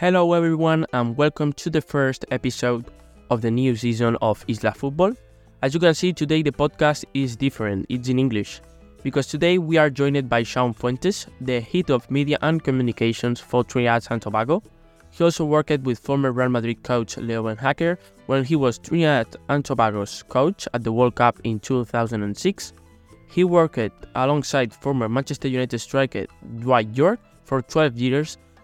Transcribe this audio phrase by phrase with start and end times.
[0.00, 2.84] Hello, everyone, and welcome to the first episode
[3.30, 5.14] of the new season of Isla Football.
[5.60, 8.60] As you can see, today the podcast is different, it's in English,
[9.02, 13.64] because today we are joined by Shaun Fuentes, the head of media and communications for
[13.64, 14.62] Trinidad and Tobago.
[15.10, 19.64] He also worked with former Real Madrid coach Leo Beenhakker when he was Trinidad and
[19.64, 22.72] Tobago's coach at the World Cup in 2006.
[23.26, 26.26] He worked alongside former Manchester United striker
[26.60, 28.38] Dwight Yorke for 12 years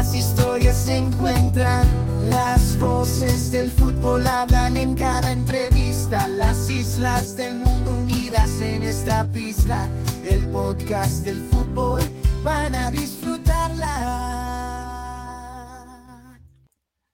[0.00, 1.86] las historias se encuentran.
[2.30, 6.26] Las voces del fútbol hablan en cada entrevista.
[6.26, 9.90] Las islas del mundo unidas en esta pista.
[10.24, 12.00] El podcast del fútbol
[12.42, 13.92] van a disfrutarla.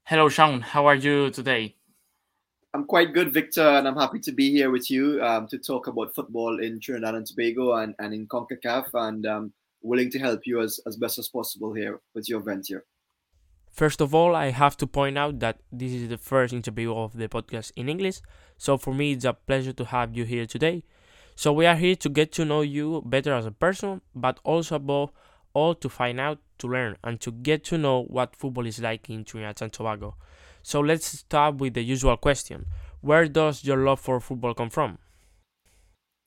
[0.08, 0.62] Hello, Shaun.
[0.62, 1.74] How are you today?
[2.72, 5.88] I'm quite good, Victor, and I'm happy to be here with you um, to talk
[5.88, 9.52] about football in Trinidad and Tobago and, and in CONCACAF, and um,
[9.86, 12.84] willing to help you as, as best as possible here with your venture.
[13.70, 17.16] First of all, I have to point out that this is the first interview of
[17.16, 18.20] the podcast in English,
[18.56, 20.82] so for me it's a pleasure to have you here today.
[21.34, 24.76] So we are here to get to know you better as a person, but also
[24.76, 25.12] above
[25.52, 29.10] all to find out, to learn, and to get to know what football is like
[29.10, 30.16] in Trinidad and Tobago.
[30.62, 32.64] So let's start with the usual question:
[33.02, 34.98] Where does your love for football come from?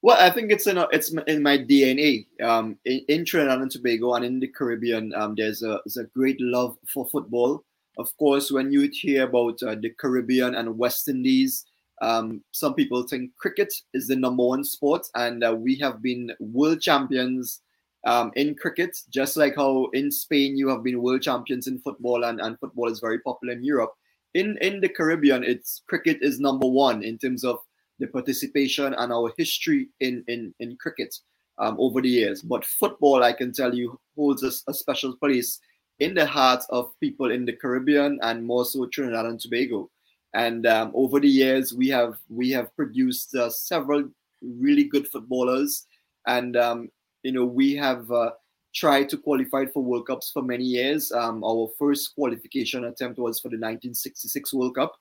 [0.02, 2.28] Well, I think it's in a, it's in my DNA.
[2.42, 6.06] Um, in, in Trinidad and Tobago and in the Caribbean, um, there's a there's a
[6.16, 7.64] great love for football.
[7.98, 11.66] Of course, when you hear about uh, the Caribbean and West Indies,
[12.02, 16.32] um, some people think cricket is the number one sport, and uh, we have been
[16.40, 17.60] world champions
[18.08, 22.24] um, in cricket, just like how in Spain you have been world champions in football,
[22.24, 23.92] and, and football is very popular in Europe.
[24.34, 27.60] In in the Caribbean, it's cricket is number one in terms of
[28.00, 31.16] the participation and our history in in, in cricket
[31.60, 32.42] um, over the years.
[32.42, 35.60] But football, I can tell you, holds a, a, special place
[36.00, 39.90] in the hearts of people in the Caribbean and more so Trinidad and Tobago.
[40.34, 44.10] And um, over the years, we have we have produced uh, several
[44.42, 45.86] really good footballers,
[46.28, 46.90] and um,
[47.24, 48.10] you know we have.
[48.12, 48.32] Uh,
[48.72, 51.12] tried to qualify for World Cups for many years.
[51.12, 54.94] Um, our first qualification attempt was for the 1966 World Cup.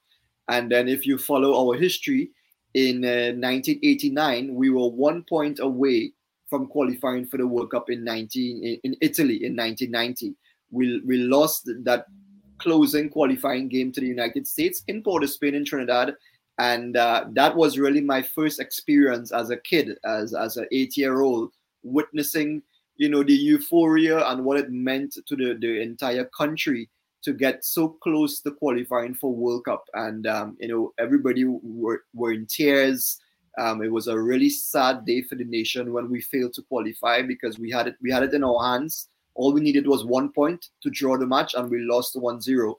[0.48, 2.30] And then, if you follow our history,
[2.74, 6.12] in uh, 1989, we were one point away
[6.48, 10.34] from qualifying for the World Cup in 19 in, in Italy in 1990.
[10.70, 12.06] We we lost that
[12.58, 16.14] closing qualifying game to the United States in Port of Spain in Trinidad,
[16.58, 20.96] and uh, that was really my first experience as a kid, as as an eight
[20.96, 21.52] year old,
[21.82, 22.62] witnessing
[22.96, 26.88] you know the euphoria and what it meant to the the entire country
[27.22, 32.04] to get so close to qualifying for World Cup, and um, you know everybody were,
[32.14, 33.20] were in tears.
[33.58, 37.22] Um, it was a really sad day for the nation when we failed to qualify
[37.22, 39.08] because we had it we had it in our hands.
[39.34, 42.74] All we needed was one point to draw the match, and we lost 1-0.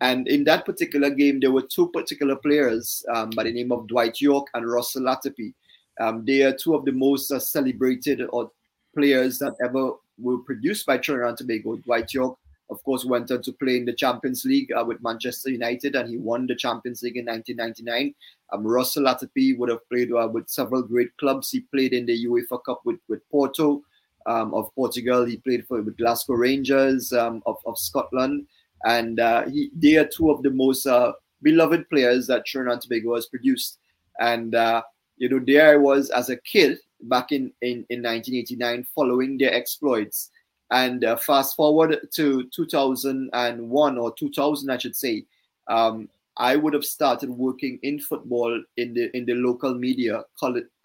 [0.00, 3.88] And in that particular game, there were two particular players um, by the name of
[3.88, 5.54] Dwight Yorke and Russell Latapy.
[5.98, 8.52] Um, they are two of the most uh, celebrated or
[8.94, 11.76] players that ever were produced by Trinidad and Tobago.
[11.76, 12.38] Dwight Yorke
[12.70, 16.08] of course, went on to play in the Champions League uh, with Manchester United, and
[16.08, 18.14] he won the Champions League in 1999.
[18.52, 21.50] Um, Russell Latapy would have played uh, with several great clubs.
[21.50, 23.82] He played in the UEFA Cup with, with Porto
[24.26, 25.24] um, of Portugal.
[25.24, 28.46] He played for with Glasgow Rangers um, of, of Scotland,
[28.84, 31.12] and uh, he, they are two of the most uh,
[31.42, 33.78] beloved players that Trinidad Tobago has produced.
[34.18, 34.82] And uh,
[35.16, 39.52] you know, there I was as a kid back in, in, in 1989, following their
[39.52, 40.30] exploits.
[40.70, 45.24] And uh, fast forward to 2001 or 2000, I should say,
[45.68, 46.08] um,
[46.38, 50.24] I would have started working in football in the in the local media,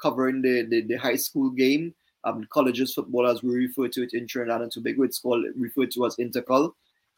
[0.02, 1.94] covering the, the, the high school game,
[2.24, 5.04] um, colleges football as we refer to it in Trinidad and Tobago.
[5.04, 6.74] It's called referred to as intercol.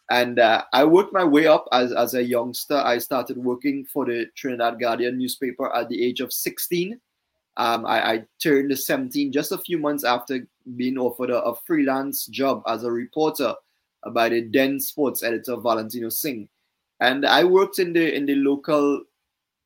[0.09, 2.75] And uh, I worked my way up as, as a youngster.
[2.75, 7.00] I started working for the Trinidad Guardian newspaper at the age of 16.
[7.57, 12.25] Um, I, I, turned 17 just a few months after being offered a, a, freelance
[12.25, 13.53] job as a reporter
[14.11, 16.50] by the then sports editor Valentino Singh.
[17.00, 19.03] And I worked in the in the local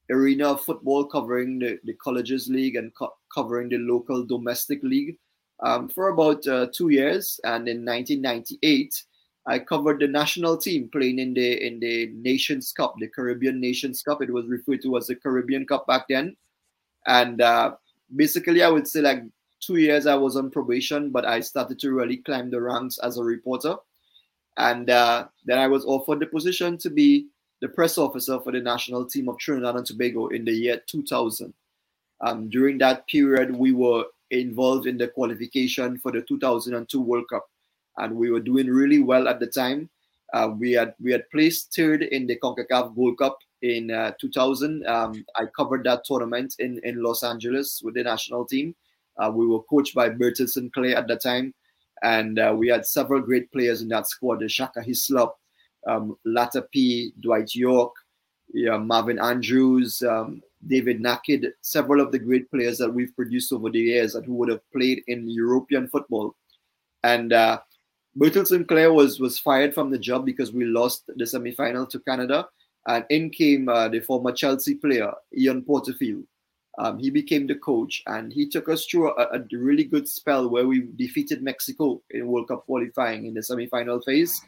[0.09, 5.17] arena of football, covering the, the colleges league and co- covering the local domestic league
[5.61, 7.39] um, for about uh, two years.
[7.43, 9.03] And in 1998,
[9.45, 14.01] I covered the national team playing in the in the Nations Cup, the Caribbean Nations
[14.01, 14.21] Cup.
[14.21, 16.35] It was referred to as the Caribbean Cup back then,
[17.07, 17.75] and uh,
[18.15, 19.23] basically, I would say like
[19.59, 23.17] two years I was on probation, but I started to really climb the ranks as
[23.17, 23.75] a reporter,
[24.57, 27.27] and uh, then I was offered the position to be
[27.61, 31.53] the press officer for the national team of Trinidad and Tobago in the year 2000.
[32.21, 37.47] Um, during that period, we were involved in the qualification for the 2002 World Cup
[37.97, 39.89] and we were doing really well at the time.
[40.33, 44.85] Uh, we had we had placed third in the CONCACAF Gold Cup in uh, 2000.
[44.87, 48.75] Um, I covered that tournament in, in Los Angeles with the national team.
[49.17, 50.71] Uh, we were coached by Bertille St.
[50.73, 51.53] Clair at the time,
[52.03, 55.35] and uh, we had several great players in that squad: Shaka Hislop,
[55.87, 57.95] um, Latta P, Dwight Yorke,
[58.53, 63.69] yeah, Marvin Andrews, um, David Nakhid, several of the great players that we've produced over
[63.69, 66.35] the years that who would have played in European football.
[67.03, 67.59] And uh,
[68.15, 68.67] Bertille St.
[68.67, 72.47] Clair was was fired from the job because we lost the semi-final to Canada,
[72.87, 76.23] and in came uh, the former Chelsea player Ian Porterfield.
[76.79, 80.47] Um, he became the coach, and he took us through a, a, really good spell
[80.47, 84.39] where we defeated Mexico in World Cup qualifying in the semi-final phase,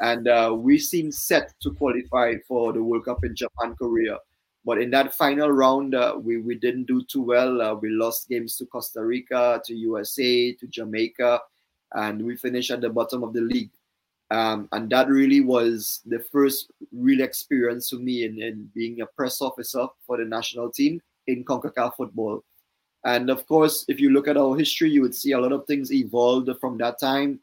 [0.00, 4.18] and uh, we seemed set to qualify for the World Cup in Japan, Korea.
[4.64, 7.62] But in that final round, uh, we, we didn't do too well.
[7.62, 11.40] Uh, we lost games to Costa Rica, to USA, to Jamaica,
[11.92, 13.70] and we finished at the bottom of the league.
[14.30, 19.06] Um, and that really was the first real experience for me in, in being a
[19.06, 22.42] press officer for the national team in CONCACAF football.
[23.04, 25.64] And of course, if you look at our history, you would see a lot of
[25.66, 27.38] things evolved from that time.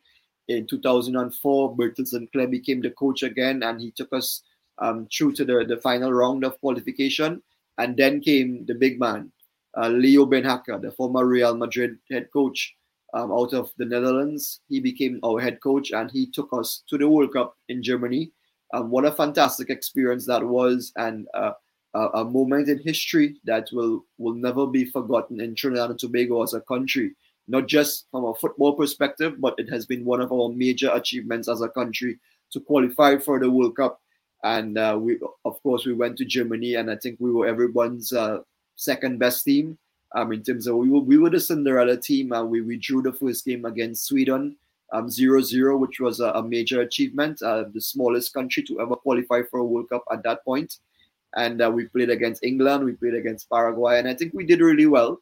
[0.50, 2.30] In 2004, Bertille St.
[2.34, 4.42] Clair became the coach again, and he took us
[4.80, 7.42] um, through to the, the final round of qualification.
[7.78, 9.32] And then came the big man,
[9.76, 12.76] uh, Leo Beenhakker, the former Real Madrid head coach,
[13.14, 14.62] um, out of the Netherlands.
[14.70, 18.32] He became our head coach and he took us to the World Cup in Germany.
[18.74, 21.52] Um, what a fantastic experience that was, and uh,
[21.94, 26.42] a, a, moment in history that will, will never be forgotten in Trinidad and Tobago
[26.42, 27.12] as a country,
[27.48, 31.48] not just from a football perspective, but it has been one of our major achievements
[31.48, 32.18] as a country
[32.52, 34.02] to qualify for the World Cup.
[34.44, 38.12] And uh, we, of course, we went to Germany, and I think we were everyone's
[38.12, 38.40] uh,
[38.76, 39.78] second best team
[40.16, 42.32] um, in terms of we were, we were the Cinderella team.
[42.32, 44.56] and we, we drew the first game against Sweden
[44.94, 49.42] um, 0-0, which was a, a major achievement, uh, the smallest country to ever qualify
[49.50, 50.78] for a World Cup at that point.
[51.36, 54.62] And uh, we played against England, we played against Paraguay, and I think we did
[54.62, 55.20] really well.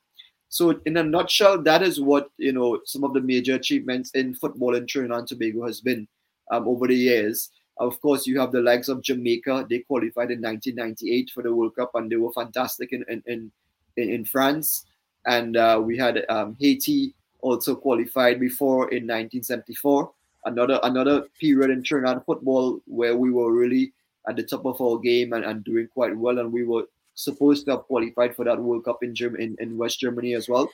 [0.50, 4.36] So, in a nutshell, that is what you know some of the major achievements in
[4.36, 6.06] football in Trinidad and Tobago has been
[6.52, 7.50] um, over the years.
[7.78, 9.68] Of course, you have the likes of Jamaica.
[9.70, 13.52] They qualified in 1998 for the World Cup, and they were fantastic in, in, in
[13.98, 14.86] in, in France,
[15.26, 20.12] and uh, we had um, Haiti also qualified before in 1974.
[20.46, 23.94] Another another period in Trinidad football where we were really
[24.28, 27.66] at the top of our game and, and doing quite well, and we were supposed
[27.66, 30.70] to have qualified for that World Cup in Germany in, in West Germany as well.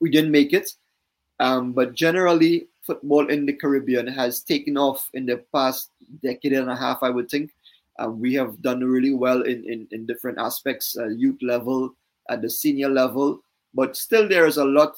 [0.00, 0.72] We didn't make it,
[1.40, 5.90] um, but generally football in the Caribbean has taken off in the past
[6.22, 7.50] decade and a half, I would think.
[7.98, 11.94] Um, we have done really well in, in, in different aspects, uh, youth level,
[12.30, 13.40] at the senior level,
[13.74, 14.96] but still there is a lot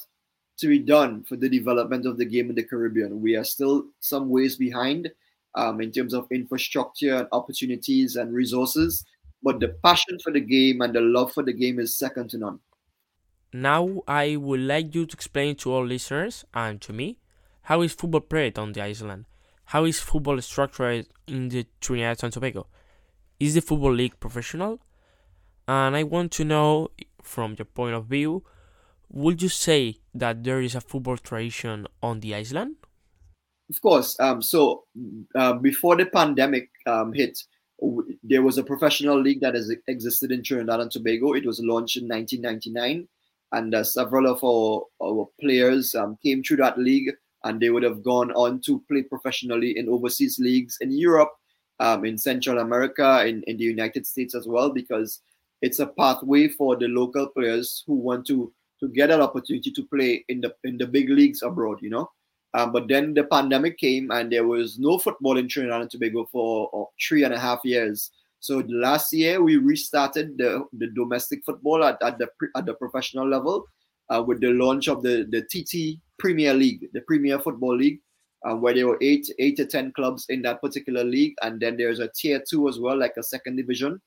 [0.57, 3.21] to be done for the development of the game in the Caribbean.
[3.21, 5.11] We are still some ways behind
[5.55, 9.03] um, in terms of infrastructure and opportunities and resources,
[9.41, 12.37] but the passion for the game and the love for the game is second to
[12.37, 12.59] none.
[13.51, 17.19] Now, I would like you to explain to all listeners and to me
[17.63, 19.25] how is football played on the island?
[19.65, 22.67] How is football structured in the Trinidad and Tobago?
[23.39, 24.79] Is the football league professional?
[25.67, 26.89] And I want to know
[27.21, 28.43] from your point of view,
[29.09, 32.75] would you say that there is a football tradition on the island?
[33.69, 34.19] Of course.
[34.19, 34.83] Um, so
[35.35, 37.39] uh, before the pandemic um, hit,
[38.23, 41.33] there was a professional league that has existed in Trinidad and Tobago.
[41.33, 43.07] It was launched in 1999,
[43.51, 47.11] and uh, several of our, our players um, came through that league,
[47.43, 51.31] and they would have gone on to play professionally in overseas leagues in Europe,
[51.79, 55.21] um, in Central America, in, in the United States as well, because
[55.63, 58.51] it's a pathway for the local players who want to
[58.81, 62.09] to get an opportunity to play in the in the big leagues abroad, you know.
[62.53, 66.27] Um, but then the pandemic came and there was no football in Trinidad and Tobago
[66.31, 68.11] for uh, three and a half years.
[68.41, 72.27] So last year we restarted the, the domestic football at, at the
[72.57, 73.65] at the professional level
[74.09, 78.01] uh, with the launch of the the TT Premier League, the Premier Football League,
[78.45, 81.77] uh, where there were eight eight to ten clubs in that particular league, and then
[81.77, 84.01] there's a tier two as well, like a second division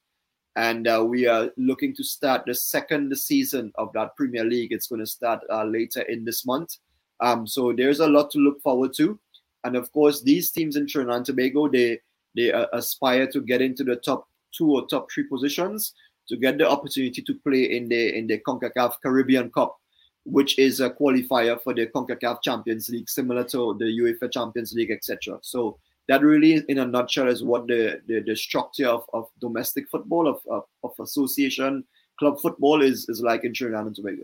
[0.57, 4.73] and uh, we are looking to start the second season of that Premier League.
[4.73, 6.77] It's going to start uh, later in this month.
[7.21, 9.19] Um, so there's a lot to look forward to.
[9.65, 12.01] And of course, these teams in Trinidad and Tobago, they
[12.35, 15.93] they uh, aspire to get into the top two or top three positions
[16.29, 19.77] to get the opportunity to play in the in the CONCACAF Caribbean Cup,
[20.25, 24.91] which is a qualifier for the CONCACAF Champions League, similar to the UEFA Champions League,
[24.91, 25.39] etc.
[25.43, 29.89] So that really, in a nutshell, is what the the, the structure of, of domestic
[29.89, 31.85] football, of, of, of association
[32.19, 34.23] club football is is like in Trinidad and Tobago.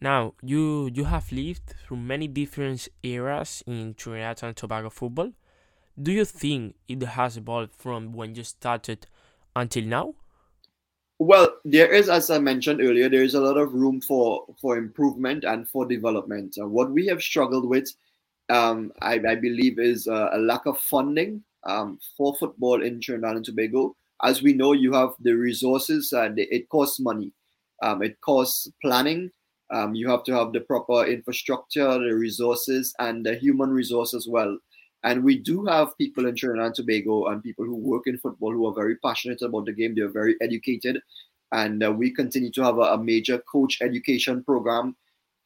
[0.00, 5.32] Now, you you have lived through many different eras in Trinidad and Tobago football.
[6.00, 9.06] Do you think it has evolved from when you started
[9.54, 10.14] until now?
[11.18, 14.76] Well, there is, as I mentioned earlier, there is a lot of room for for
[14.76, 16.56] improvement and for development.
[16.60, 17.90] Uh, what we have struggled with,
[18.48, 23.36] um, I, I, believe, is uh, a lack of funding um, for football in Trinidad
[23.36, 23.96] and Tobago.
[24.22, 27.32] As we know, you have the resources, and it costs money.
[27.82, 29.30] Um, it costs planning.
[29.72, 34.26] Um, you have to have the proper infrastructure, the resources, and the human resource as
[34.28, 34.56] well.
[35.02, 38.52] And we do have people in Trinidad and Tobago and people who work in football
[38.52, 39.94] who are very passionate about the game.
[39.94, 41.00] They're very educated.
[41.52, 44.96] And uh, we continue to have a, a, major coach education program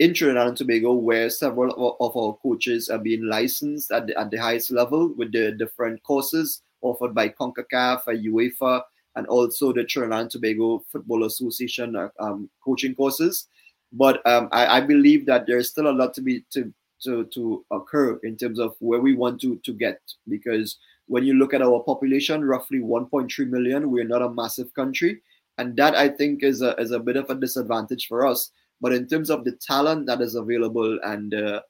[0.01, 4.31] in Trinidad and Tobago where several of, our coaches are being licensed at the, at
[4.31, 8.83] the highest level with the different courses offered by CONCACAF, UEFA,
[9.17, 13.49] and also the Trinidad and Tobago Football Association uh, um, coaching courses.
[13.93, 17.65] But um, I, I, believe that there's still a lot to be to to, to
[17.71, 20.01] occur in terms of where we want to, to get.
[20.29, 25.21] Because when you look at our population, roughly 1.3 million, we're not a massive country.
[25.59, 28.51] And that I think is a, is a bit of a disadvantage for us.
[28.81, 31.61] But in terms of the talent that is available and uh,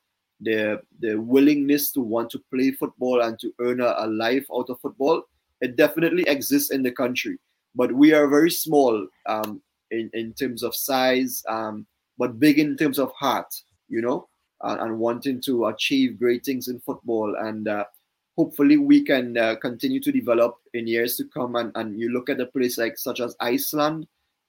[0.40, 4.70] the, the willingness to want to play football and to earn a, a life out
[4.70, 5.22] of football,
[5.60, 7.38] it definitely exists in the country.
[7.74, 11.86] But we are very small um, in, in terms of size, um,
[12.18, 13.52] but big in terms of heart,
[13.88, 14.28] you know?
[14.62, 17.34] uh, and wanting to achieve great things in football.
[17.36, 17.84] And uh,
[18.36, 21.56] hopefully, we can uh, continue to develop in years to come.
[21.56, 24.06] And, and you look at a place like such as Iceland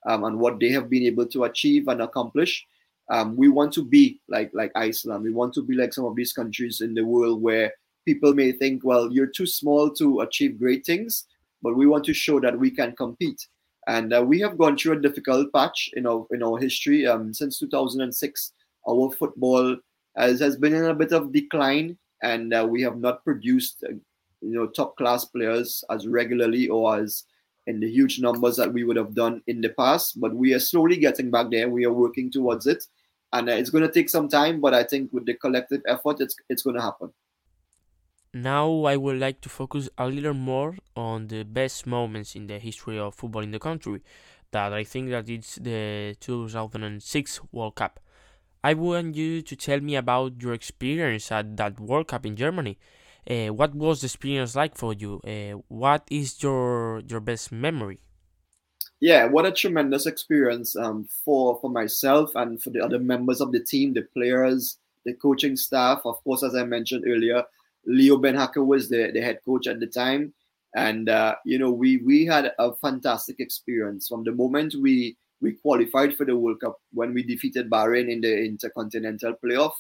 [0.08, 2.66] um, and what they have been able to achieve and accomplish.
[3.10, 5.24] Um, we want to be like like Iceland.
[5.24, 7.74] We want to be like some of these countries in the world where
[8.06, 11.26] people may think, well, you're too small to achieve great things,
[11.62, 13.48] but we want to show that we can compete.
[13.88, 17.34] And uh, we have gone through a difficult patch in our in our history um,
[17.34, 18.54] since 2006.
[18.88, 19.78] Our football
[20.16, 23.94] has, has been in a bit of decline, and uh, we have not produced uh,
[24.42, 27.24] you know top class players as regularly or as
[27.68, 30.20] in the huge numbers that we would have done in the past.
[30.20, 31.70] But we are slowly getting back there.
[31.70, 32.86] We are working towards it,
[33.34, 34.62] and uh, it's going to take some time.
[34.62, 37.14] But I think with the collective effort, it's it's going to happen.
[38.34, 42.60] Now I would like to focus a little more on the best moments in the
[42.60, 44.02] history of football in the country.
[44.52, 48.00] That I think that it's the 2006 World Cup.
[48.64, 52.78] I want you to tell me about your experience at that World Cup in Germany.
[53.30, 55.20] Uh, what was the experience like for you?
[55.26, 58.00] Uh, what is your your best memory?
[59.00, 63.52] Yeah, what a tremendous experience um, for for myself and for the other members of
[63.52, 66.02] the team, the players, the coaching staff.
[66.06, 67.44] Of course, as I mentioned earlier,
[67.86, 70.34] Leo Beenhakker was the, the head coach at the time,
[70.76, 75.54] and uh, you know we we had a fantastic experience from the moment we we
[75.54, 79.74] qualified for the World Cup when we defeated Bahrain in the Intercontinental Playoff.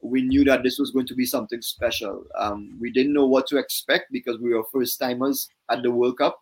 [0.00, 2.24] We knew that this was going to be something special.
[2.38, 6.18] Um, we didn't know what to expect because we were first timers at the World
[6.18, 6.40] Cup.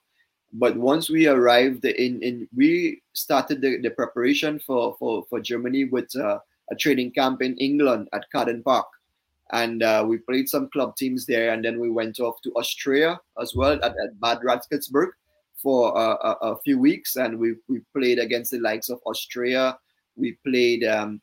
[0.53, 5.85] But once we arrived in, in we started the, the preparation for, for, for Germany
[5.85, 6.39] with uh,
[6.71, 8.87] a training camp in England at Carden Park.
[9.53, 11.53] And uh, we played some club teams there.
[11.53, 15.11] And then we went off to Austria as well at, at Bad Radkersburg
[15.65, 19.79] for a, a, a, few weeks, and we we played against the likes of Austria.
[20.15, 21.23] We played um,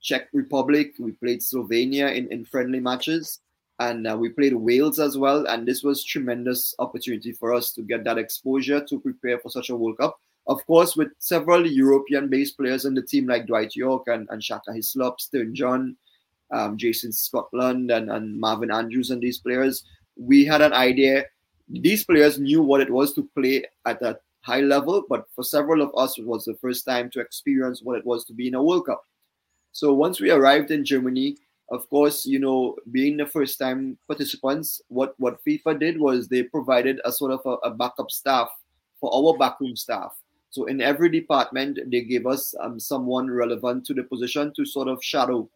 [0.00, 0.94] Czech Republic.
[0.98, 3.40] We played Slovenia in, in friendly matches,
[3.78, 5.46] and uh, we played Wales as well.
[5.46, 9.70] And this was tremendous opportunity for us to get that exposure to prepare for such
[9.70, 10.18] a World Cup.
[10.46, 14.72] Of course, with several European-based players in the team like Dwight Yorke and, and Shaka
[14.72, 15.96] Hislop, Stern John,
[16.50, 19.84] um, Jason Scotland, and, and Marvin Andrews, and these players,
[20.16, 21.26] we had an idea
[21.68, 25.82] these players knew what it was to play at a high level, but for several
[25.82, 28.54] of us, it was the first time to experience what it was to be in
[28.54, 29.04] a World Cup.
[29.78, 31.36] So once we arrived in Germany,
[31.70, 36.42] of course, you know, being the first time participants, what, what FIFA did was they
[36.42, 38.48] provided a sort of a, a backup staff
[38.98, 40.18] for our backroom staff.
[40.50, 44.88] So in every department, they gave us um, someone relevant to the position to sort
[44.88, 45.48] of shadow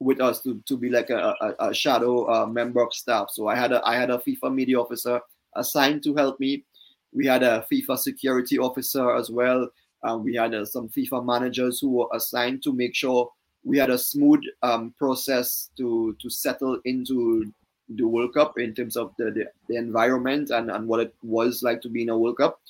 [0.00, 3.28] with us to, to be like a, a, a shadow uh, member of staff.
[3.30, 5.20] So I had a I had a FIFA media officer
[5.54, 6.64] assigned to help me.
[7.12, 9.68] We had a FIFA security officer as well.
[10.02, 13.30] Um, we had uh, some FIFA managers who were assigned to make sure
[13.66, 17.52] we had a smooth um, process to to settle into
[17.88, 21.62] the World Cup in terms of the, the, the environment and, and what it was
[21.62, 22.60] like to be in a World Cup.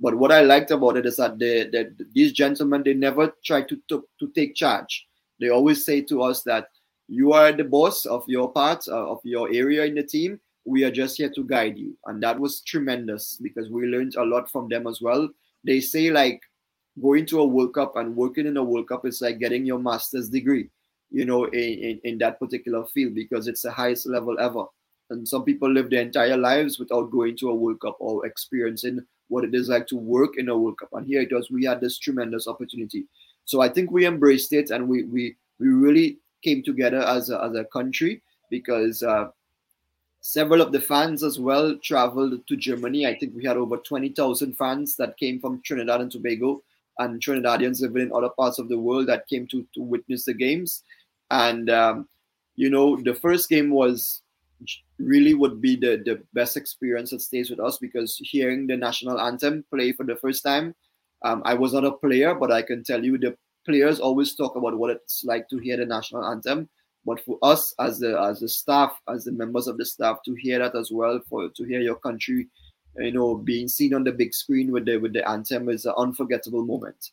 [0.00, 3.62] But what I liked about it is that they, they, these gentlemen they never try
[3.62, 5.06] to, to to take charge.
[5.40, 6.68] They always say to us that
[7.08, 10.40] you are the boss of your part uh, of your area in the team.
[10.64, 14.24] We are just here to guide you, and that was tremendous because we learned a
[14.24, 15.28] lot from them as well.
[15.64, 16.40] They say like
[17.00, 19.78] going to a World Cup and working in a World Cup is like getting your
[19.78, 20.68] master's degree,
[21.10, 24.64] you know, in, in, in that particular field because it's the highest level ever.
[25.10, 29.00] And some people live their entire lives without going to a World Cup or experiencing
[29.28, 30.88] what it is like to work in a World Cup.
[30.92, 33.06] And here it was, we had this tremendous opportunity.
[33.44, 37.42] So I think we embraced it and we we we really came together as a,
[37.42, 39.28] as a country because uh,
[40.20, 43.06] several of the fans as well traveled to Germany.
[43.06, 46.62] I think we had over 20,000 fans that came from Trinidad and Tobago
[46.98, 50.34] and Trinidadians living in other parts of the world that came to, to witness the
[50.34, 50.82] games.
[51.30, 52.08] And, um,
[52.54, 54.22] you know, the first game was
[54.98, 59.20] really would be the, the best experience that stays with us because hearing the national
[59.20, 60.74] anthem play for the first time,
[61.24, 63.36] um, I was not a player, but I can tell you the
[63.66, 66.68] players always talk about what it's like to hear the national anthem.
[67.04, 70.34] But for us as the as the staff, as the members of the staff, to
[70.34, 72.48] hear that as well, for to hear your country,
[72.98, 75.94] you know, being seen on the big screen with the with the anthem is an
[75.96, 77.10] unforgettable moment.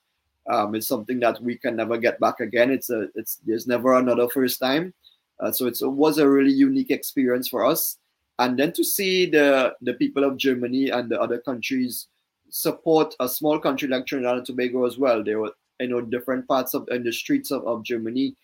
[0.50, 2.72] Um, it's something that we can never get back again.
[2.72, 4.94] It's a it's there's never another first time.
[5.40, 7.98] Uh, so it was a really unique experience for us.
[8.40, 12.08] And then to see the, the people of Germany and the other countries
[12.50, 15.24] support a small country like Trinidad and Tobago as well.
[15.24, 18.36] There were you know different parts of in the streets of, of Germany,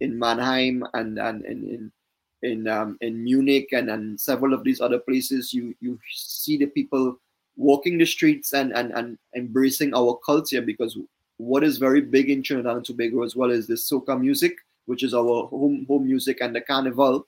[0.00, 1.92] in Mannheim and and in in
[2.42, 5.52] in, um, in Munich and, and several of these other places.
[5.52, 7.18] You you see the people
[7.56, 10.98] walking the streets and, and and embracing our culture because
[11.38, 14.54] what is very big in Trinidad and Tobago as well is the soca music
[14.88, 17.26] which is our home home music and the carnival.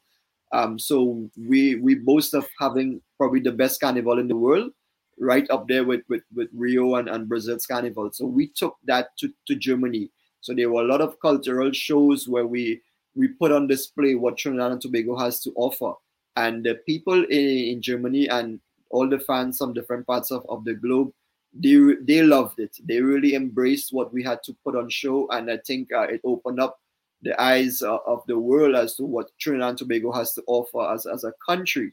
[0.52, 4.72] Um, so we we boast of having probably the best carnival in the world,
[5.18, 8.10] right up there with with, with Rio and, and Brazil's carnival.
[8.12, 10.10] So we took that to, to Germany.
[10.40, 12.80] So there were a lot of cultural shows where we
[13.14, 15.94] we put on display what Trinidad and Tobago has to offer.
[16.36, 20.64] And the people in, in Germany and all the fans from different parts of, of
[20.64, 21.12] the globe,
[21.52, 22.76] they they loved it.
[22.84, 26.20] They really embraced what we had to put on show, and I think uh, it
[26.22, 26.78] opened up
[27.22, 31.06] the eyes of the world as to what Trinidad and Tobago has to offer as,
[31.06, 31.92] as a country.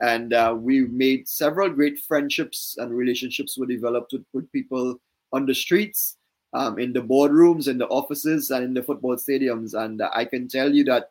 [0.00, 4.96] And uh, we made several great friendships and relationships were developed with, with people
[5.32, 6.16] on the streets,
[6.54, 9.74] um, in the boardrooms, in the offices, and in the football stadiums.
[9.74, 11.10] And uh, I can tell you that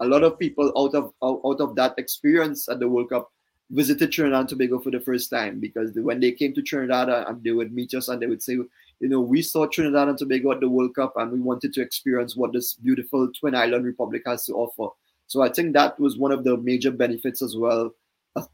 [0.00, 3.30] a lot of people out of out, of that experience at the World Cup
[3.70, 7.24] visited Trinidad and Tobago for the first time because when they came to Trinidad uh,
[7.28, 8.68] and they would meet us and they would say, you
[9.08, 12.34] know, we saw Trinidad and Tobago at the World Cup and we wanted to experience
[12.34, 14.92] what this beautiful Twin Island Republic has to offer.
[15.28, 17.92] So I think that was one of the major benefits as well.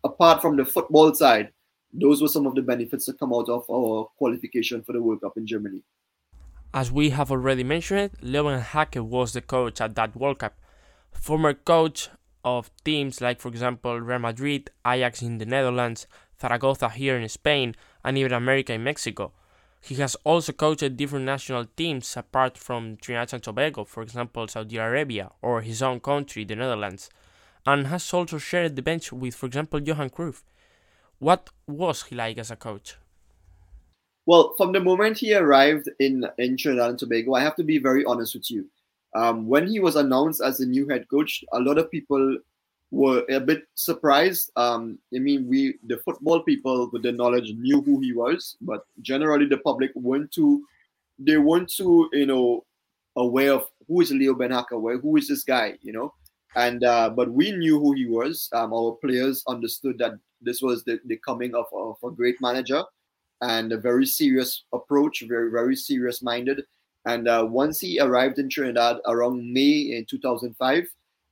[0.04, 1.50] Apart from the football side,
[1.94, 5.22] those were some of the benefits that come out of our qualification for the World
[5.22, 5.82] Cup in Germany.
[6.76, 10.58] As we have already mentioned, Beenhakker was the coach at that World Cup.
[11.10, 12.10] Former coach
[12.44, 16.06] of teams like, for example, Real Madrid, Ajax in the Netherlands,
[16.38, 19.32] Zaragoza here in Spain, and even America in Mexico.
[19.80, 24.76] He has also coached different national teams apart from Trinidad and Tobago, for example, Saudi
[24.76, 27.08] Arabia or his own country, the Netherlands,
[27.64, 30.42] and has also shared the bench with, for example, Johan Cruyff.
[31.20, 32.96] What was he like as a coach?
[34.26, 37.78] Well, from the moment he arrived in, in Trinidad and Tobago, I have to be
[37.78, 38.66] very honest with you.
[39.14, 42.38] Um, when he was announced as the new head coach, a lot of people
[42.90, 44.50] were a bit surprised.
[44.56, 48.84] Um, I mean, we the football people with the knowledge knew who he was, but
[49.00, 50.64] generally the public weren't too
[51.18, 52.64] they weren't too you know
[53.16, 56.12] aware of who is Beenhakker, who is this guy, you know.
[56.56, 58.48] And uh, but we knew who he was.
[58.52, 62.84] Um, our players understood that this was the, the coming of, of a great manager
[63.42, 66.64] and a very serious approach, very very serious minded.
[67.04, 70.88] And uh, once he arrived in Trinidad around May in 2005,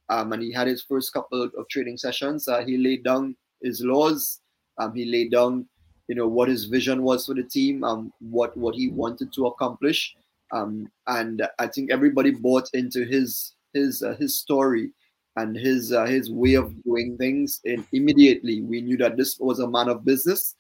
[0.09, 2.47] um, and he had his first couple of training sessions.
[2.47, 4.41] Uh, he laid down his laws.
[4.79, 5.67] Um, he laid down,
[6.09, 9.47] you know, what his vision was for the team, um, what what he wanted to
[9.47, 10.15] accomplish,
[10.53, 14.91] um, and I think everybody bought into his his uh, his story
[15.37, 17.61] and his uh, his way of doing things.
[17.65, 20.57] And immediately, we knew that this was a man of business,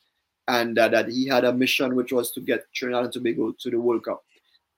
[0.48, 3.70] and uh, that he had a mission, which was to get Trinidad and Tobago to
[3.70, 4.22] the World Cup.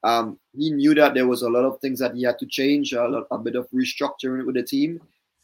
[0.02, 2.92] Um, he knew that there was a lot of things that he had to change,
[2.92, 5.00] a, lot, a bit of restructuring with the team.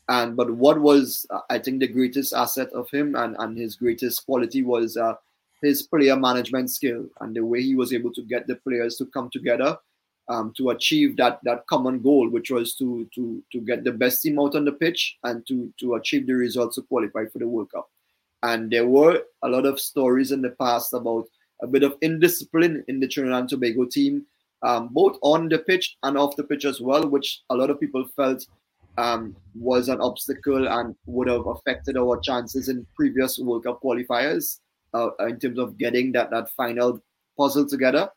[0.08, 4.24] And but what was I think the greatest asset of him and, and his greatest
[4.26, 5.14] quality was uh,
[5.62, 9.06] his player management skill and the way he was able to get the players to
[9.06, 9.78] come together
[10.28, 14.22] um, to achieve that that common goal, which was to to to get the best
[14.22, 17.48] team out on the pitch and to to achieve the results to qualify for the
[17.48, 17.88] World Cup.
[18.42, 21.26] And there were a lot of stories in the past about
[21.62, 24.26] a bit of indiscipline in the Trinidad and Tobago team,
[24.62, 27.78] um, both on the pitch and off the pitch as well, which a lot of
[27.78, 28.46] people felt
[28.98, 34.58] um, was an obstacle and would have affected our chances in previous World Cup qualifiers
[34.92, 37.00] uh, in terms of getting that that final
[37.38, 38.10] puzzle together.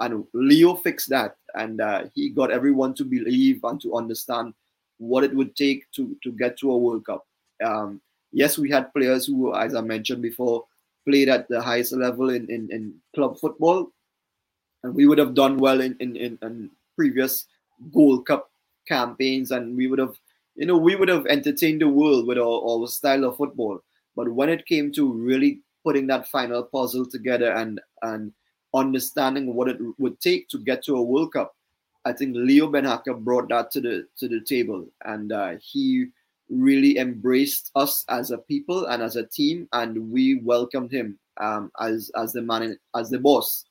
[0.00, 4.54] And Leo fixed that, and uh, he got everyone to believe and to understand
[4.98, 7.26] what it would take to to get to a World Cup.
[7.64, 8.00] Um,
[8.32, 10.64] yes, we had players who, as I mentioned before,
[11.06, 13.92] played at the highest level in, in, in club football,
[14.82, 17.46] and we would have done well in, in, in, in previous
[17.92, 18.50] Gold Cup
[18.86, 20.14] campaigns, and we would have,
[20.56, 23.80] you know, we would have entertained the world with our, our style of football.
[24.16, 28.32] But when it came to really putting that final puzzle together and and
[28.74, 31.54] understanding what it would take to get to a World Cup,
[32.04, 36.06] I think Leo Beenhakker brought that to the to the table, and uh, he
[36.50, 41.70] really embraced us as a people and as a team, and we welcomed him um,
[41.80, 43.64] as as the man as the boss,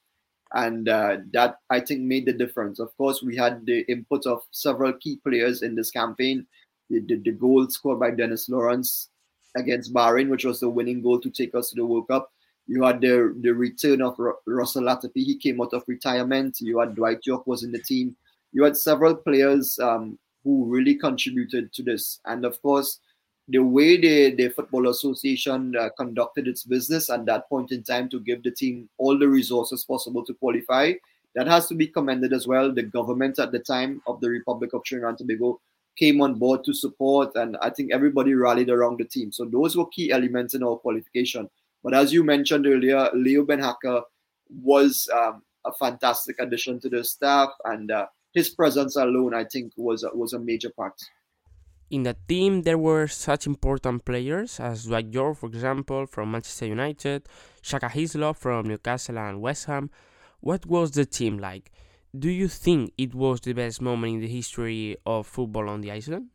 [0.53, 2.79] and uh, that I think made the difference.
[2.79, 6.45] Of course, we had the input of several key players in this campaign.
[6.89, 9.10] The, the, the goal scored by Dennis Lawrence
[9.55, 12.31] against Bahrain, which was the winning goal to take us to the World Cup.
[12.67, 15.23] You had the the return of Russell Latapy.
[15.23, 16.57] He came out of retirement.
[16.62, 18.15] You had Dwight Yorke was in the team.
[18.53, 22.19] You had several players um, who really contributed to this.
[22.25, 22.99] And of course,
[23.47, 28.10] the way the, the Football Association uh, conducted its business at that point in time
[28.10, 30.93] to give the team all the resources possible to qualify,
[31.36, 32.73] that has to be commended as well.
[32.73, 35.60] The government at the time of the Republic of Trinidad and Tobago
[35.97, 39.32] came on board to support, and I think everybody rallied around the team.
[39.32, 41.49] So those were key elements in our qualification.
[41.84, 44.04] But as you mentioned earlier, Leo Beenhakker
[44.62, 49.74] was um, a fantastic addition to the staff, and uh, his presence alone, I think,
[49.76, 50.96] was was a major part.
[51.89, 56.67] In the team, there were such important players as Dwight Yorke, for example, from Manchester
[56.67, 57.28] United,
[57.62, 59.89] Shaka Hislop from Newcastle and West Ham.
[60.39, 61.70] What was the team like?
[62.17, 65.91] Do you think it was the best moment in the history of football on the
[65.91, 66.28] island?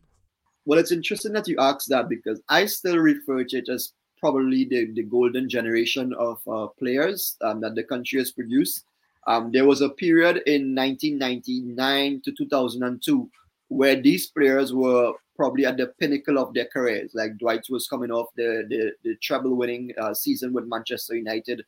[0.66, 4.64] Well, it's interesting that you ask that because I still refer to it as probably
[4.64, 8.84] the, the golden generation of uh, players um, that the country has produced.
[9.26, 13.30] Um, there was a period in 1999 to 2002
[13.68, 17.12] where these players were probably at the pinnacle of their careers.
[17.14, 21.62] Like Dwight was coming off the the, the treble winning uh, season with Manchester United.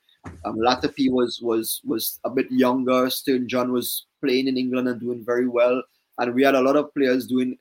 [0.45, 3.11] Um, Latapy was was was a bit younger.
[3.11, 5.83] Stern John was playing in England and doing very well.
[6.19, 7.57] And we had a lot of players doing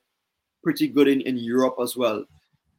[0.63, 2.25] pretty good in, in Europe as well.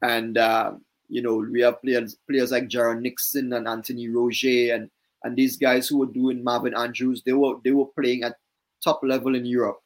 [0.02, 0.72] And uh,
[1.08, 4.90] you know we have players players like Jerren Nixon and Anthony Rougier and
[5.24, 8.36] and these guys who were doing Marvin Andrews, they were they were playing at
[8.82, 9.80] top level in Europe,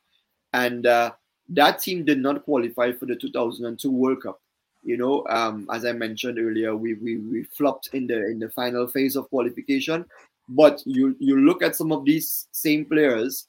[0.53, 1.12] and uh,
[1.49, 4.40] that team did not qualify for the 2002 World Cup.
[4.85, 8.51] You know, um, as I mentioned earlier, we, we we flopped in the in the
[8.51, 10.05] final phase of qualification.
[10.49, 13.47] But you you look at some of these same players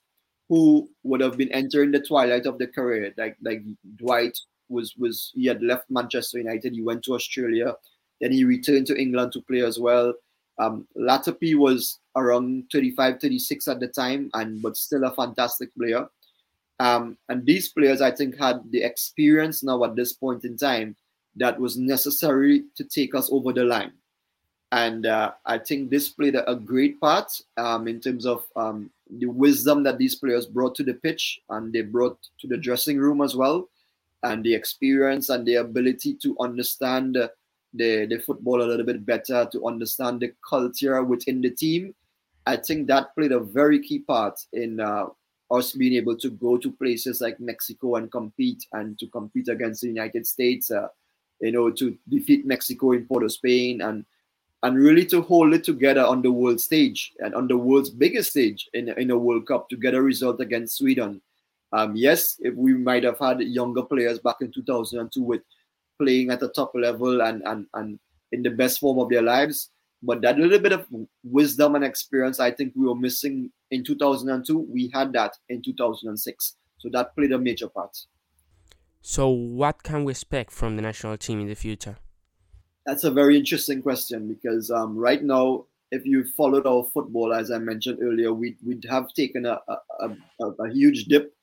[0.48, 3.64] who would have been entering the twilight of their career, like like
[3.96, 4.38] Dwight
[4.70, 7.76] was was he had left Manchester United, he went to Australia,
[8.22, 10.14] then he returned to England to play as well.
[10.60, 16.08] Um, Latapy was around 35, 36 at the time, and but still a fantastic player.
[16.80, 20.96] Um, and these players, I think, had the experience now at this point in time
[21.36, 23.94] that was necessary to take us over the line.
[24.72, 28.90] And uh, I think this played a, a great part um, in terms of um,
[29.20, 32.98] the wisdom that these players brought to the pitch and they brought to the dressing
[32.98, 33.70] room as well,
[34.24, 37.18] and the experience and the ability to understand.
[37.18, 37.28] Uh,
[37.74, 41.94] the, the football a little bit better, to understand the culture within the team.
[42.46, 45.06] I think that played a very key part in uh,
[45.52, 49.82] us being able to go to places like Mexico and compete and to compete against
[49.82, 50.88] the United States, uh,
[51.40, 54.06] you know, to defeat Mexico in Port of Spain and
[54.64, 58.30] and really to hold it together on the world stage and on the world's biggest
[58.30, 61.22] stage in, in a World Cup to get a result against Sweden.
[61.74, 65.42] Um, yes, if we might have had younger players back in 2002 with
[66.04, 68.00] playing at the top level and, and, and
[68.32, 69.70] in the best form of their lives.
[70.02, 70.86] But that little bit of
[71.24, 74.68] wisdom and experience, I think we were missing in 2002.
[74.70, 76.56] We had that in 2006.
[76.78, 77.98] So that played a major part.
[79.02, 81.98] So, what can we expect from the national team in the future?
[82.86, 87.52] That's a very interesting question because um, right now, if you followed our football, as
[87.52, 90.10] I mentioned earlier, we, we'd have taken a, a,
[90.42, 91.34] a, a huge dip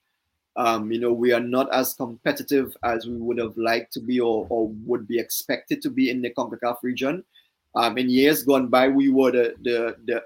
[0.57, 4.21] um, you know, we are not as competitive as we would have liked to be
[4.21, 7.25] or, or would be expected to be in the CONCACAF region.
[7.77, 10.23] Um, in years gone by, we were the, the, the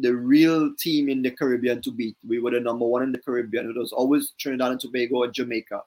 [0.00, 2.16] the real team in the Caribbean to beat.
[2.26, 3.70] We were the number one in the Caribbean.
[3.70, 5.82] It was always Trinidad and Tobago and Jamaica.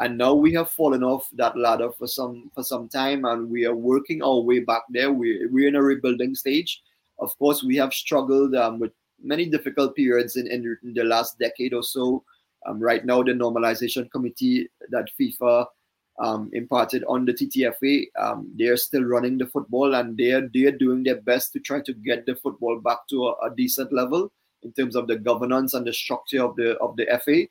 [0.00, 3.64] And now we have fallen off that ladder for some for some time, and we
[3.64, 5.12] are working our way back there.
[5.12, 6.82] We we're in a rebuilding stage.
[7.20, 8.90] Of course, we have struggled um, with
[9.22, 12.24] many difficult periods in, in, in, the last decade or so.
[12.66, 15.66] Um, right now, the normalization committee that FIFA
[16.18, 18.06] um, imparted on the TTFA.
[18.18, 21.92] Um, they're still running the football and they're they're doing their best to try to
[21.92, 24.30] get the football back to a, a decent level
[24.62, 27.46] in terms of the governance and the structure of the of the FA.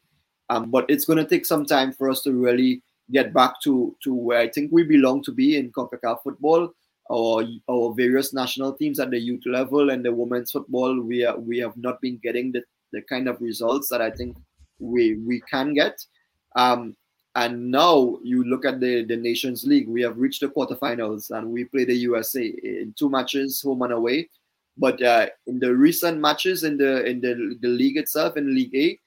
[0.49, 3.95] Um, but it's going to take some time for us to really get back to
[4.04, 6.73] to where I think we belong to be in CONCACAF football.
[7.12, 11.38] Our, our various national teams at the youth level and the women's football, we are,
[11.38, 14.38] we have not been getting the, the kind of results that I think
[14.80, 16.04] we we can get.
[16.56, 16.96] Um,
[17.36, 21.50] and now you look at the, the Nations League, we have reached the quarterfinals and
[21.50, 24.30] we play the USA in two matches, home and away.
[24.78, 28.76] But uh, in the recent matches in the in the, the league itself, in League
[28.76, 29.00] A,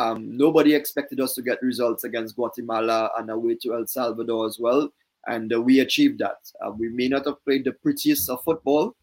[0.00, 4.58] um, nobody expected us to get results against Guatemala and away to El Salvador as
[4.58, 4.90] well.
[5.26, 6.36] And uh, we achieved that.
[6.64, 8.94] Uh, we may not have played the prettiest of football,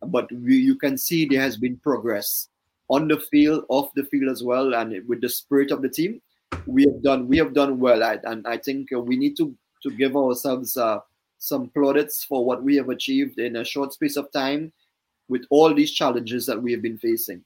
[0.00, 2.48] but we, you can see there has been progress
[2.88, 6.20] on the field, off the field as well, and with the spirit of the team
[6.66, 9.54] we have done we have done well at, and I think uh, we need to
[9.82, 11.00] to give ourselves uh,
[11.38, 14.72] some plaudits for what we have achieved in a short space of time
[15.28, 17.44] with all these challenges that we have been facing.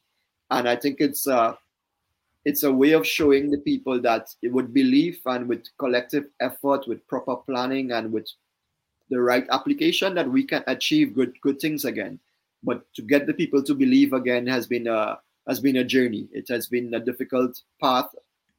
[0.51, 1.55] And I think it's uh,
[2.45, 7.07] it's a way of showing the people that with belief and with collective effort, with
[7.07, 8.29] proper planning and with
[9.11, 12.19] the right application that we can achieve good good things again.
[12.63, 15.19] But to get the people to believe again has been a
[15.51, 16.29] has been a journey.
[16.33, 18.09] It has been a difficult path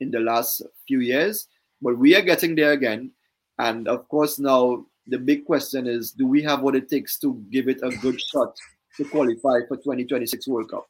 [0.02, 1.48] in the last few years,
[1.82, 3.12] but we are getting there again.
[3.60, 7.42] And of course, now the big question is do we have what it takes to
[7.50, 8.58] give it a good shot
[8.98, 10.86] to qualify for 2026 World Cup?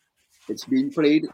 [0.50, 1.28] It's being played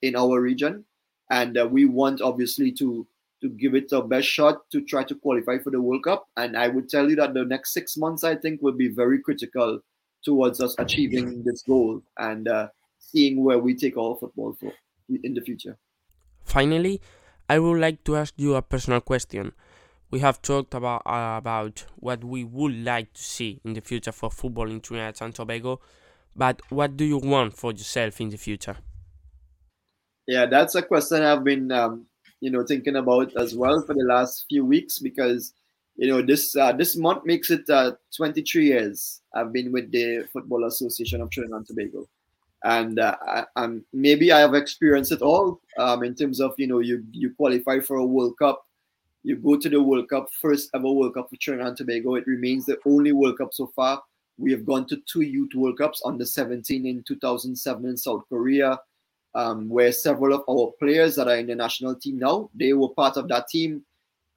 [0.00, 0.86] in our region,
[1.30, 3.06] and uh, we want obviously to
[3.42, 6.26] to give it our best shot to try to qualify for the World Cup.
[6.38, 9.20] And I would tell you that the next six months, I think, will be very
[9.20, 9.80] critical
[10.24, 12.68] towards us achieving this goal and uh,
[13.10, 14.72] seeing where we take our football for
[15.08, 15.78] in the future.
[16.44, 17.00] Finally,
[17.48, 19.52] I would like to ask you a personal question.
[20.10, 24.12] We have talked about uh, about what we would like to see in the future
[24.12, 25.80] for football in Trinidad and Tobago,
[26.34, 28.76] but what do you want for yourself in the future?
[30.26, 32.06] Yeah, that's a question I've been um,
[32.40, 35.52] you know thinking about as well for the last few weeks because
[35.96, 40.28] you know this uh, this month makes it uh, 23 years I've been with the
[40.32, 42.08] Football Association of Trinidad and Tobago
[42.66, 43.16] and uh,
[43.54, 47.32] I, maybe I have experienced it all um, in terms of you know you you
[47.32, 48.66] qualify for a World Cup,
[49.22, 52.16] you go to the World Cup first ever World Cup for Trinidad and Tobago.
[52.16, 54.02] It remains the only World Cup so far.
[54.36, 58.80] We have gone to two youth World Cups under 17 in 2007 in South Korea,
[59.36, 62.88] um, where several of our players that are in the national team now they were
[62.88, 63.84] part of that team.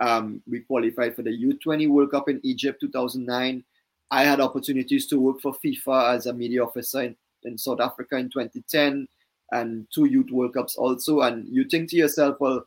[0.01, 3.63] Um, we qualified for the U20 World Cup in Egypt 2009.
[4.11, 8.17] I had opportunities to work for FIFA as a media officer in in South Africa
[8.17, 9.07] in 2010
[9.51, 11.21] and two youth World Cups also.
[11.21, 12.65] And you think to yourself, well,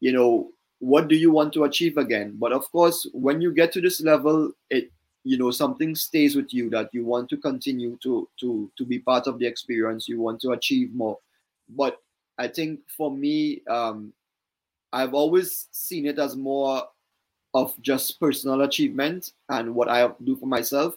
[0.00, 2.36] you know, what do you want to achieve again?
[2.38, 4.90] But of course, when you get to this level, it
[5.24, 8.98] you know something stays with you that you want to continue to to to be
[8.98, 10.08] part of the experience.
[10.08, 11.18] You want to achieve more.
[11.68, 11.98] But
[12.38, 14.12] I think for me, um,
[14.92, 16.82] I've always seen it as more
[17.54, 20.96] of just personal achievement and what I do for myself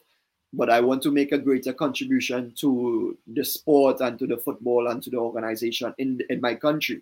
[0.56, 4.88] but I want to make a greater contribution to the sport and to the football
[4.88, 7.02] and to the organization in in my country.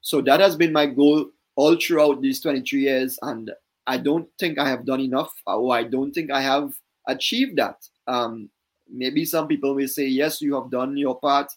[0.00, 3.50] So that has been my goal all throughout these 23 years, and
[3.86, 6.72] I don't think I have done enough, or I don't think I have
[7.08, 7.76] achieved that.
[8.06, 8.48] Um,
[8.88, 11.52] maybe some people will say, yes, you have done your part,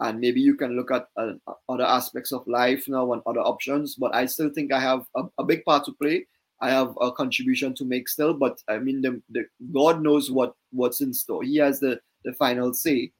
[0.00, 1.32] and maybe you can look at uh,
[1.68, 3.94] other aspects of life now and other options.
[3.94, 6.26] But I still think I have a, a big part to play
[6.60, 10.54] I have a contribution to make still, but I mean, the, the God knows what
[10.72, 11.42] what's in store.
[11.42, 13.12] He has the the final say,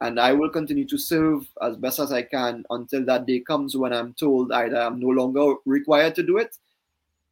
[0.00, 3.76] and I will continue to serve as best as I can until that day comes
[3.76, 6.56] when I'm told either I'm no longer required to do it,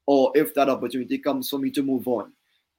[0.06, 2.32] or if that opportunity comes for me to move on.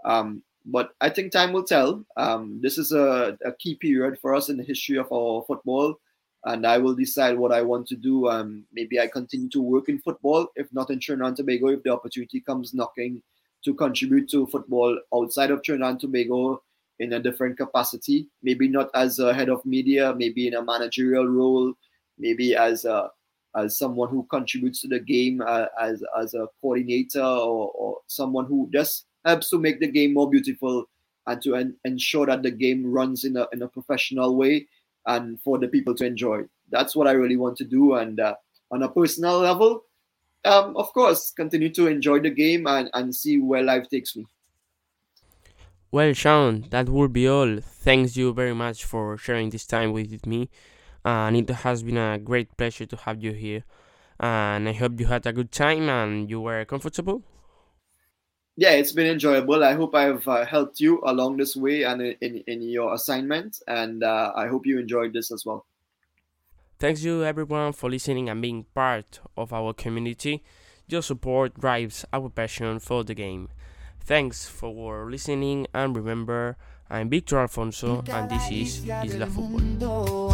[0.06, 2.04] Um, but I think time will tell.
[2.18, 6.00] Um, this is a, a key period for us in the history of our football
[6.46, 8.28] and I will decide what I want to do.
[8.28, 11.84] Um, maybe I continue to work in football, if not in Trinidad and Tobago, if
[11.84, 13.22] the opportunity comes knocking
[13.64, 16.62] to contribute to football outside of Trinidad and Tobago
[17.00, 18.28] in a different capacity.
[18.42, 21.74] Maybe not as a head of media, maybe in a managerial role,
[22.18, 23.10] maybe as a
[23.56, 28.46] as someone who contributes to the game uh, as as a coordinator or, or someone
[28.46, 30.86] who just helps to make the game more beautiful
[31.28, 34.68] and to en- ensure that the game runs in a in a professional way
[35.06, 36.44] and for the people to enjoy.
[36.70, 37.94] That's what I really want to do.
[37.96, 38.36] And uh,
[38.72, 39.84] on a personal level,
[40.46, 44.26] um, of course, continue to enjoy the game and, and see where life takes me.
[45.92, 47.60] Well, Shaun, that will be all.
[47.62, 50.50] Thanks you very much for sharing this time with me.
[51.06, 53.64] And it has been a great pleasure to have you here.
[54.20, 57.22] And I hope you had a good time and you were comfortable.
[58.56, 59.64] Yeah, it's been enjoyable.
[59.64, 63.60] I hope I've uh, helped you along this way and in, in, in your assignment.
[63.68, 65.66] And uh, I hope you enjoyed this as well.
[66.78, 70.44] Thanks you everyone for listening and being part of our community.
[70.88, 73.50] Your support drives our passion for the game.
[74.02, 76.58] Thanks for listening and remember,
[76.90, 80.34] I'm Victor Alfonso and this is Isla Fútbol.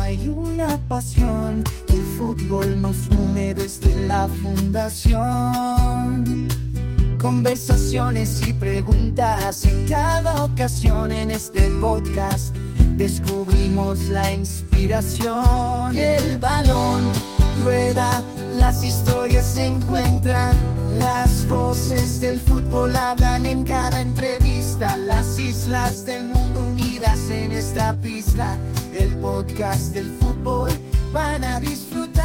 [7.22, 12.56] Conversaciones y preguntas en cada ocasión en este podcast
[12.96, 15.98] descubrimos la inspiración.
[15.98, 17.04] El balón
[17.66, 18.24] rueda,
[18.58, 20.56] las historias se encuentran,
[20.98, 27.94] las voces del fútbol hablan en cada entrevista, las islas del mundo unidas en esta
[27.96, 28.58] pista,
[28.98, 30.72] el podcast del fútbol
[31.12, 32.20] van a disfrutar.